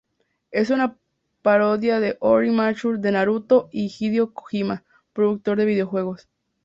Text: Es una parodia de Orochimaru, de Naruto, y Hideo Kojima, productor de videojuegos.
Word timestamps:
Es 0.49 0.71
una 0.71 0.97
parodia 1.43 1.99
de 1.99 2.17
Orochimaru, 2.21 2.99
de 2.99 3.11
Naruto, 3.11 3.69
y 3.71 3.93
Hideo 3.99 4.33
Kojima, 4.33 4.83
productor 5.13 5.57
de 5.59 5.65
videojuegos. 5.65 6.27